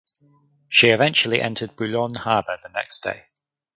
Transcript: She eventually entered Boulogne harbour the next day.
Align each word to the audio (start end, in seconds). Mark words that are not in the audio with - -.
She 0.67 0.89
eventually 0.89 1.43
entered 1.43 1.75
Boulogne 1.75 2.15
harbour 2.15 2.57
the 2.63 2.69
next 2.69 3.03
day. 3.03 3.25